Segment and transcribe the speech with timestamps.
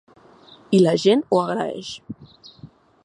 [0.77, 1.93] I la gent ho agraeix.